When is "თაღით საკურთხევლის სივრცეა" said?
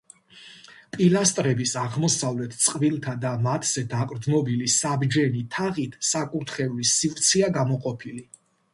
5.59-7.57